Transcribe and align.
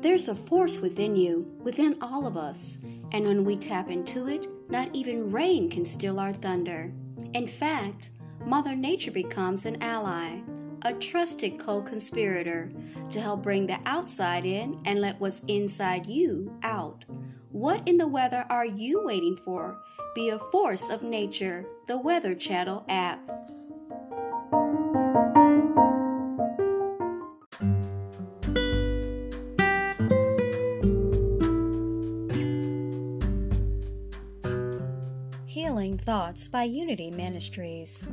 There's 0.00 0.28
a 0.28 0.34
force 0.34 0.80
within 0.80 1.16
you, 1.16 1.52
within 1.60 1.96
all 2.00 2.26
of 2.26 2.36
us, 2.36 2.78
and 3.10 3.26
when 3.26 3.44
we 3.44 3.56
tap 3.56 3.90
into 3.90 4.28
it, 4.28 4.46
not 4.70 4.88
even 4.92 5.32
rain 5.32 5.68
can 5.68 5.84
still 5.84 6.20
our 6.20 6.32
thunder. 6.32 6.92
In 7.34 7.48
fact, 7.48 8.12
Mother 8.46 8.76
Nature 8.76 9.10
becomes 9.10 9.66
an 9.66 9.82
ally, 9.82 10.40
a 10.82 10.92
trusted 10.92 11.58
co 11.58 11.82
conspirator 11.82 12.70
to 13.10 13.20
help 13.20 13.42
bring 13.42 13.66
the 13.66 13.80
outside 13.86 14.44
in 14.44 14.80
and 14.84 15.00
let 15.00 15.18
what's 15.18 15.40
inside 15.48 16.06
you 16.06 16.56
out. 16.62 17.04
What 17.50 17.88
in 17.88 17.96
the 17.96 18.06
weather 18.06 18.46
are 18.48 18.66
you 18.66 19.02
waiting 19.04 19.36
for? 19.44 19.78
Be 20.14 20.28
a 20.28 20.38
force 20.38 20.90
of 20.90 21.02
nature, 21.02 21.66
the 21.88 21.98
Weather 21.98 22.36
Channel 22.36 22.84
app. 22.88 23.18
Healing 35.88 36.04
Thoughts 36.04 36.48
by 36.48 36.64
Unity 36.64 37.10
Ministries. 37.10 38.06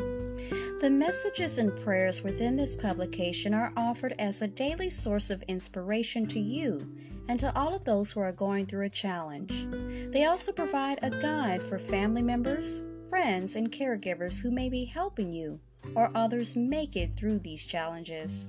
The 0.80 0.90
messages 0.90 1.58
and 1.58 1.76
prayers 1.76 2.23
within 2.23 2.56
this 2.56 2.73
publication 2.73 3.54
are 3.54 3.73
offered 3.76 4.16
as 4.18 4.42
a 4.42 4.48
daily 4.48 4.90
source 4.90 5.30
of 5.30 5.44
inspiration 5.50 6.26
to 6.28 6.40
you 6.40 6.88
and 7.28 7.38
to 7.38 7.53
all 7.53 7.76
of 7.76 7.84
those 7.84 8.14
who 8.14 8.22
are 8.22 8.31
going 8.31 8.66
through 8.66 8.86
a 8.86 8.90
challenge. 8.90 9.68
They 10.14 10.23
also 10.23 10.53
provide 10.53 11.00
a 11.02 11.09
guide 11.09 11.62
for 11.62 11.78
family 11.78 12.22
members, 12.22 12.81
friends, 13.09 13.58
and 13.58 13.70
caregivers 13.70 14.42
who 14.42 14.52
may 14.52 14.70
be 14.70 14.86
helping 14.86 15.34
you 15.34 15.59
or 15.96 16.12
others 16.16 16.56
make 16.56 16.96
it 16.96 17.12
through 17.12 17.40
these 17.40 17.66
challenges. 17.66 18.48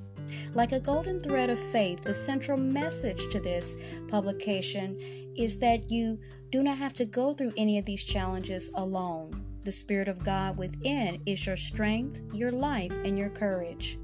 Like 0.55 0.71
a 0.71 0.79
golden 0.79 1.19
thread 1.19 1.51
of 1.51 1.59
faith, 1.59 2.03
the 2.03 2.15
central 2.15 2.59
message 2.59 3.27
to 3.33 3.41
this 3.41 3.77
publication 4.07 4.97
is 5.37 5.59
that 5.59 5.91
you 5.91 6.19
do 6.57 6.63
not 6.63 6.79
have 6.79 6.95
to 6.95 7.05
go 7.05 7.35
through 7.35 7.53
any 7.59 7.77
of 7.77 7.85
these 7.85 8.03
challenges 8.03 8.71
alone. 8.77 9.45
The 9.67 9.71
Spirit 9.71 10.09
of 10.09 10.25
God 10.25 10.57
within 10.57 11.21
is 11.27 11.45
your 11.45 11.55
strength, 11.59 12.23
your 12.33 12.51
life, 12.51 12.93
and 13.05 13.19
your 13.19 13.29
courage. 13.29 13.99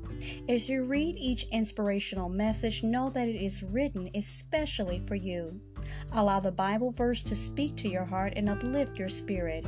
As 0.51 0.69
you 0.69 0.85
read 0.85 1.17
each 1.17 1.45
inspirational 1.45 2.29
message, 2.29 2.83
know 2.83 3.09
that 3.09 3.27
it 3.27 3.43
is 3.43 3.63
written 3.63 4.11
especially 4.15 4.99
for 4.99 5.15
you. 5.15 5.59
Allow 6.13 6.41
the 6.41 6.53
Bible 6.53 6.93
verse 6.93 7.23
to 7.23 7.35
speak 7.35 7.75
to 7.77 7.89
your 7.89 8.05
heart 8.05 8.35
and 8.37 8.51
uplift 8.51 8.99
your 8.99 9.09
spirit. 9.09 9.67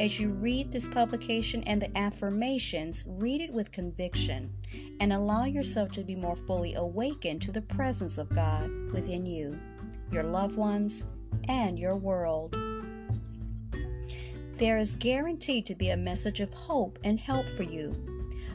As 0.00 0.18
you 0.18 0.30
read 0.30 0.72
this 0.72 0.88
publication 0.88 1.62
and 1.64 1.82
the 1.82 1.94
affirmations, 1.98 3.04
read 3.06 3.42
it 3.42 3.52
with 3.52 3.70
conviction 3.72 4.54
and 5.00 5.12
allow 5.12 5.44
yourself 5.44 5.92
to 5.92 6.02
be 6.02 6.16
more 6.16 6.36
fully 6.36 6.76
awakened 6.76 7.42
to 7.42 7.52
the 7.52 7.60
presence 7.60 8.16
of 8.16 8.34
God 8.34 8.70
within 8.94 9.26
you, 9.26 9.60
your 10.10 10.22
loved 10.22 10.56
ones, 10.56 11.04
and 11.48 11.78
your 11.78 11.96
world. 11.96 12.56
There 14.58 14.78
is 14.78 14.94
guaranteed 14.94 15.66
to 15.66 15.74
be 15.74 15.90
a 15.90 15.96
message 15.96 16.40
of 16.40 16.52
hope 16.54 16.98
and 17.04 17.20
help 17.20 17.46
for 17.48 17.62
you. 17.62 17.94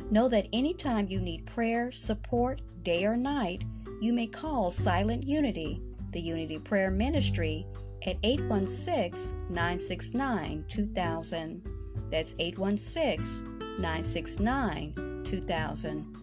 Know 0.10 0.28
that 0.30 0.48
anytime 0.52 1.08
you 1.08 1.22
need 1.22 1.46
prayer, 1.46 1.92
support, 1.92 2.62
day 2.84 3.06
or 3.06 3.16
night, 3.16 3.64
you 4.02 4.14
may 4.14 4.28
call 4.28 4.72
Silent 4.72 5.28
Unity, 5.28 5.82
the 6.12 6.20
Unity 6.20 6.58
Prayer 6.58 6.90
Ministry, 6.90 7.66
at 8.08 8.18
816 8.24 9.38
969 9.50 10.66
2000. 10.68 11.62
That's 12.10 12.36
816 12.40 13.60
969 13.80 15.22
2000. 15.24 16.18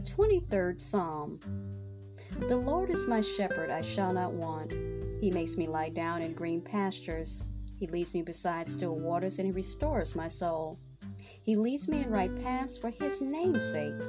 The 0.00 0.12
23rd 0.12 0.80
Psalm 0.80 1.38
The 2.48 2.56
Lord 2.56 2.88
is 2.88 3.06
my 3.06 3.20
shepherd, 3.20 3.68
I 3.68 3.82
shall 3.82 4.14
not 4.14 4.32
want. 4.32 4.72
He 5.20 5.30
makes 5.30 5.58
me 5.58 5.66
lie 5.66 5.90
down 5.90 6.22
in 6.22 6.32
green 6.32 6.62
pastures. 6.62 7.44
He 7.78 7.86
leads 7.86 8.14
me 8.14 8.22
beside 8.22 8.72
still 8.72 8.94
waters, 8.94 9.38
and 9.38 9.44
He 9.44 9.52
restores 9.52 10.16
my 10.16 10.26
soul. 10.26 10.78
He 11.42 11.54
leads 11.54 11.86
me 11.86 12.02
in 12.02 12.08
right 12.08 12.34
paths 12.42 12.78
for 12.78 12.88
His 12.88 13.20
name's 13.20 13.70
sake. 13.70 14.00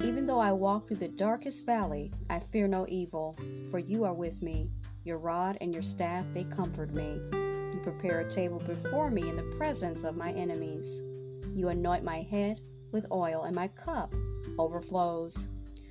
Even 0.00 0.24
though 0.24 0.40
I 0.40 0.52
walk 0.52 0.88
through 0.88 0.96
the 0.96 1.08
darkest 1.08 1.66
valley, 1.66 2.10
I 2.30 2.38
fear 2.38 2.66
no 2.66 2.86
evil, 2.88 3.36
for 3.70 3.78
you 3.78 4.04
are 4.04 4.14
with 4.14 4.40
me. 4.40 4.70
Your 5.04 5.18
rod 5.18 5.58
and 5.60 5.74
your 5.74 5.82
staff, 5.82 6.24
they 6.32 6.44
comfort 6.44 6.94
me. 6.94 7.20
You 7.34 7.80
prepare 7.82 8.20
a 8.20 8.30
table 8.30 8.60
before 8.60 9.10
me 9.10 9.28
in 9.28 9.36
the 9.36 9.56
presence 9.58 10.04
of 10.04 10.16
my 10.16 10.32
enemies. 10.32 11.02
You 11.54 11.68
anoint 11.68 12.02
my 12.02 12.22
head 12.22 12.62
with 12.92 13.06
oil, 13.10 13.44
and 13.44 13.56
my 13.56 13.68
cup 13.68 14.14
overflows. 14.58 15.48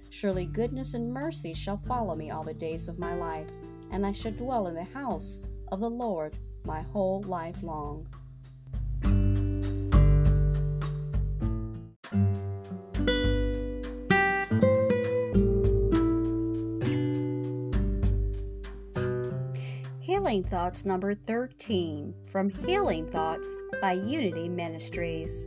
Surely 0.10 0.46
goodness 0.46 0.94
and 0.94 1.12
mercy 1.12 1.54
shall 1.54 1.78
follow 1.78 2.16
me 2.16 2.32
all 2.32 2.44
the 2.44 2.54
days 2.54 2.88
of 2.88 3.00
my 3.00 3.16
life, 3.16 3.48
and 3.92 4.06
I 4.06 4.12
shall 4.12 4.32
dwell 4.32 4.68
in 4.68 4.76
the 4.76 4.84
house 4.84 5.40
of 5.72 5.80
the 5.80 5.90
Lord 5.90 6.38
my 6.66 6.82
whole 6.82 7.22
life 7.24 7.64
long. 7.64 8.08
Healing 20.00 20.44
Thoughts 20.44 20.86
number 20.86 21.16
13 21.16 22.14
from 22.28 22.50
Healing 22.50 23.10
Thoughts 23.10 23.58
by 23.82 23.94
Unity 23.94 24.48
Ministries. 24.50 25.46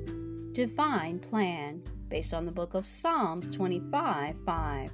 Divine 0.54 1.18
Plan 1.18 1.82
based 2.08 2.32
on 2.32 2.46
the 2.46 2.52
book 2.52 2.74
of 2.74 2.86
Psalms 2.86 3.48
25 3.56 4.36
5. 4.46 4.90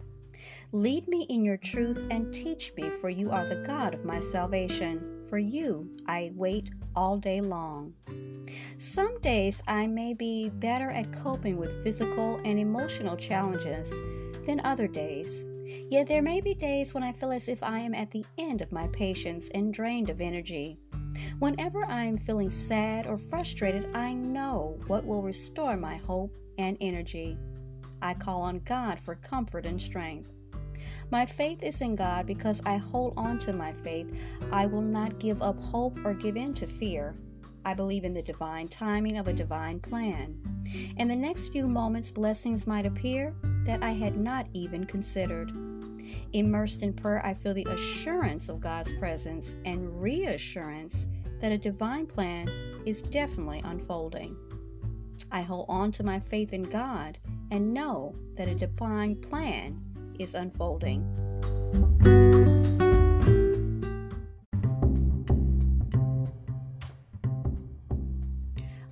Lead 0.72 1.06
me 1.06 1.26
in 1.28 1.44
your 1.44 1.58
truth 1.58 2.02
and 2.10 2.32
teach 2.32 2.72
me, 2.78 2.88
for 2.98 3.10
you 3.10 3.30
are 3.30 3.46
the 3.46 3.62
God 3.66 3.92
of 3.92 4.02
my 4.02 4.20
salvation. 4.20 5.26
For 5.28 5.36
you 5.36 5.94
I 6.06 6.32
wait 6.34 6.70
all 6.96 7.18
day 7.18 7.42
long. 7.42 7.92
Some 8.78 9.20
days 9.20 9.62
I 9.68 9.86
may 9.86 10.14
be 10.14 10.48
better 10.48 10.88
at 10.88 11.12
coping 11.12 11.58
with 11.58 11.84
physical 11.84 12.40
and 12.42 12.58
emotional 12.58 13.18
challenges 13.18 13.92
than 14.46 14.62
other 14.64 14.88
days. 14.88 15.44
Yet 15.90 16.06
there 16.06 16.22
may 16.22 16.40
be 16.40 16.54
days 16.54 16.94
when 16.94 17.02
I 17.02 17.12
feel 17.12 17.32
as 17.32 17.48
if 17.48 17.62
I 17.62 17.80
am 17.80 17.94
at 17.94 18.10
the 18.10 18.24
end 18.38 18.62
of 18.62 18.72
my 18.72 18.88
patience 18.88 19.50
and 19.54 19.74
drained 19.74 20.08
of 20.08 20.22
energy. 20.22 20.78
Whenever 21.38 21.84
I 21.84 22.04
am 22.04 22.18
feeling 22.18 22.50
sad 22.50 23.06
or 23.06 23.18
frustrated, 23.18 23.94
I 23.94 24.12
know 24.12 24.78
what 24.86 25.04
will 25.04 25.22
restore 25.22 25.76
my 25.76 25.96
hope 25.96 26.36
and 26.58 26.76
energy. 26.80 27.38
I 28.02 28.14
call 28.14 28.42
on 28.42 28.60
God 28.60 28.98
for 29.00 29.14
comfort 29.16 29.66
and 29.66 29.80
strength. 29.80 30.30
My 31.10 31.26
faith 31.26 31.62
is 31.62 31.80
in 31.80 31.96
God 31.96 32.26
because 32.26 32.62
I 32.64 32.76
hold 32.76 33.14
on 33.16 33.38
to 33.40 33.52
my 33.52 33.72
faith. 33.72 34.14
I 34.52 34.66
will 34.66 34.82
not 34.82 35.18
give 35.18 35.42
up 35.42 35.60
hope 35.60 35.98
or 36.04 36.14
give 36.14 36.36
in 36.36 36.54
to 36.54 36.66
fear. 36.66 37.14
I 37.64 37.74
believe 37.74 38.04
in 38.04 38.14
the 38.14 38.22
divine 38.22 38.68
timing 38.68 39.18
of 39.18 39.28
a 39.28 39.32
divine 39.32 39.80
plan. 39.80 40.40
In 40.96 41.08
the 41.08 41.16
next 41.16 41.48
few 41.48 41.68
moments, 41.68 42.10
blessings 42.10 42.66
might 42.66 42.86
appear 42.86 43.34
that 43.64 43.82
I 43.82 43.90
had 43.90 44.16
not 44.16 44.46
even 44.54 44.84
considered. 44.84 45.50
Immersed 46.32 46.82
in 46.82 46.92
prayer, 46.92 47.24
I 47.24 47.34
feel 47.34 47.54
the 47.54 47.66
assurance 47.70 48.48
of 48.48 48.60
God's 48.60 48.92
presence 48.92 49.56
and 49.64 50.00
reassurance 50.00 51.06
that 51.40 51.52
a 51.52 51.58
divine 51.58 52.06
plan 52.06 52.48
is 52.84 53.02
definitely 53.02 53.60
unfolding. 53.64 54.36
I 55.32 55.42
hold 55.42 55.66
on 55.68 55.92
to 55.92 56.02
my 56.02 56.20
faith 56.20 56.52
in 56.52 56.62
God 56.62 57.18
and 57.50 57.72
know 57.72 58.14
that 58.36 58.48
a 58.48 58.54
divine 58.54 59.16
plan 59.16 59.80
is 60.18 60.34
unfolding. 60.34 61.04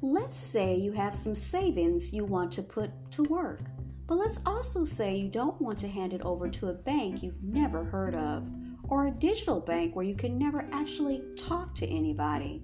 Let's 0.00 0.39
say 0.39 0.77
you 0.77 0.93
have 0.93 1.15
some 1.15 1.35
savings 1.35 2.12
you 2.12 2.25
want 2.25 2.53
to 2.53 2.62
put 2.62 2.91
to 3.12 3.23
work. 3.25 3.61
But 4.06 4.17
let's 4.17 4.41
also 4.47 4.85
say 4.85 5.17
you 5.17 5.29
don't 5.29 5.61
want 5.61 5.79
to 5.81 5.89
hand 5.89 6.15
it 6.15 6.23
over 6.23 6.49
to 6.49 6.69
a 6.69 6.73
bank 6.73 7.23
you've 7.23 7.43
never 7.43 7.85
heard 7.85 8.15
of, 8.15 8.49
or 8.88 9.06
a 9.06 9.11
digital 9.11 9.61
bank 9.61 9.94
where 9.94 10.05
you 10.05 10.14
can 10.14 10.38
never 10.38 10.67
actually 10.73 11.23
talk 11.37 11.75
to 11.76 11.87
anybody. 11.87 12.62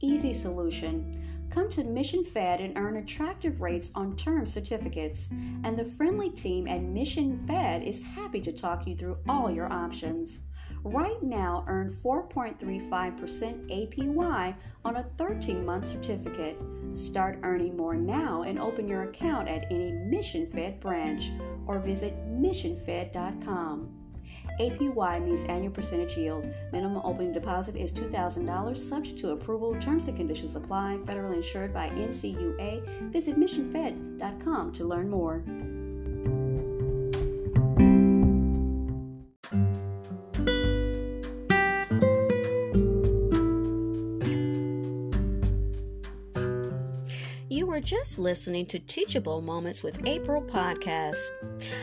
Easy 0.00 0.32
solution. 0.32 1.22
Come 1.50 1.70
to 1.70 1.84
Mission 1.84 2.24
Fed 2.24 2.60
and 2.60 2.76
earn 2.76 2.96
attractive 2.96 3.60
rates 3.60 3.90
on 3.94 4.16
term 4.16 4.46
certificates, 4.46 5.28
and 5.64 5.78
the 5.78 5.84
friendly 5.84 6.30
team 6.30 6.66
at 6.66 6.82
Mission 6.82 7.44
Fed 7.46 7.82
is 7.82 8.02
happy 8.02 8.40
to 8.40 8.52
talk 8.52 8.86
you 8.86 8.96
through 8.96 9.18
all 9.28 9.50
your 9.50 9.72
options. 9.72 10.40
Right 10.82 11.20
now, 11.22 11.64
earn 11.66 11.96
4.35% 12.04 13.70
APY 13.70 14.54
on 14.84 14.96
a 14.96 15.02
13 15.18 15.64
month 15.64 15.88
certificate. 15.88 16.58
Start 16.94 17.40
earning 17.42 17.76
more 17.76 17.96
now 17.96 18.42
and 18.42 18.58
open 18.58 18.86
your 18.86 19.04
account 19.04 19.48
at 19.48 19.66
any 19.70 19.92
Mission 19.92 20.46
Fed 20.50 20.80
branch 20.80 21.30
or 21.66 21.78
visit 21.78 22.14
missionfed.com. 22.28 24.05
APY 24.60 25.24
means 25.24 25.44
annual 25.44 25.72
percentage 25.72 26.16
yield. 26.16 26.46
Minimum 26.72 27.02
opening 27.04 27.32
deposit 27.32 27.76
is 27.76 27.92
$2,000, 27.92 28.76
subject 28.76 29.18
to 29.20 29.30
approval. 29.30 29.74
Terms 29.80 30.08
and 30.08 30.16
conditions 30.16 30.56
apply. 30.56 30.98
Federally 31.04 31.36
insured 31.36 31.74
by 31.74 31.88
NCUA. 31.90 33.10
Visit 33.12 33.36
missionfed.com 33.36 34.72
to 34.72 34.84
learn 34.84 35.10
more. 35.10 35.42
You 47.48 47.66
were 47.66 47.80
just 47.80 48.18
listening 48.18 48.66
to 48.66 48.78
Teachable 48.78 49.40
Moments 49.40 49.82
with 49.82 50.06
April 50.06 50.42
podcast. 50.42 51.30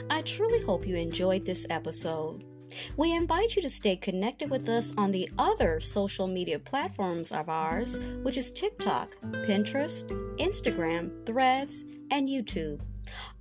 I 0.10 0.22
truly 0.22 0.62
hope 0.62 0.86
you 0.86 0.96
enjoyed 0.96 1.46
this 1.46 1.66
episode. 1.70 2.44
We 2.98 3.16
invite 3.16 3.56
you 3.56 3.62
to 3.62 3.70
stay 3.70 3.96
connected 3.96 4.50
with 4.50 4.70
us 4.70 4.96
on 4.98 5.12
the 5.12 5.30
other 5.38 5.80
social 5.80 6.28
media 6.28 6.60
platforms 6.60 7.32
of 7.32 7.50
ours, 7.50 8.00
which 8.24 8.38
is 8.38 8.52
TikTok, 8.52 9.16
Pinterest, 9.46 10.08
Instagram, 10.38 11.26
Threads, 11.26 11.84
and 12.12 12.28
YouTube. 12.28 12.82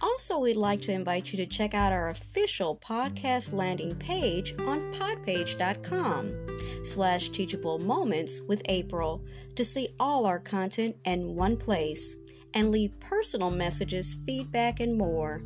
Also, 0.00 0.38
we'd 0.38 0.56
like 0.56 0.80
to 0.82 0.92
invite 0.92 1.32
you 1.32 1.36
to 1.38 1.46
check 1.46 1.72
out 1.74 1.92
our 1.92 2.10
official 2.10 2.76
podcast 2.76 3.52
landing 3.52 3.94
page 3.96 4.52
on 4.58 4.92
podpage.com 4.92 6.58
slash 6.84 7.28
teachable 7.28 7.78
moments 7.78 8.42
with 8.48 8.62
April 8.68 9.22
to 9.54 9.64
see 9.64 9.88
all 10.00 10.26
our 10.26 10.40
content 10.40 10.96
in 11.04 11.34
one 11.34 11.56
place 11.56 12.16
and 12.54 12.70
leave 12.70 12.98
personal 13.00 13.50
messages, 13.50 14.16
feedback, 14.26 14.80
and 14.80 14.96
more. 14.96 15.42